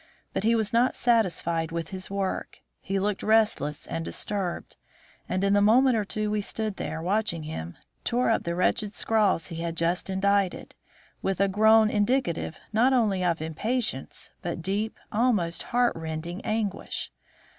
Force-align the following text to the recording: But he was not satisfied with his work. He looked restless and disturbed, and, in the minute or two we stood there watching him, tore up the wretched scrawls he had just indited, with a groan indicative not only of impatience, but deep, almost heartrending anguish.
But 0.33 0.43
he 0.43 0.55
was 0.55 0.73
not 0.73 0.95
satisfied 0.95 1.71
with 1.71 1.89
his 1.89 2.09
work. 2.09 2.61
He 2.79 2.97
looked 2.97 3.21
restless 3.21 3.85
and 3.85 4.03
disturbed, 4.03 4.75
and, 5.29 5.43
in 5.43 5.53
the 5.53 5.61
minute 5.61 5.93
or 5.93 6.05
two 6.05 6.31
we 6.31 6.41
stood 6.41 6.77
there 6.77 7.03
watching 7.03 7.43
him, 7.43 7.77
tore 8.03 8.31
up 8.31 8.41
the 8.41 8.55
wretched 8.55 8.95
scrawls 8.95 9.49
he 9.49 9.57
had 9.57 9.77
just 9.77 10.09
indited, 10.09 10.73
with 11.21 11.39
a 11.39 11.47
groan 11.47 11.91
indicative 11.91 12.57
not 12.73 12.93
only 12.93 13.23
of 13.23 13.43
impatience, 13.43 14.31
but 14.41 14.63
deep, 14.63 14.97
almost 15.11 15.61
heartrending 15.69 16.41
anguish. 16.43 17.11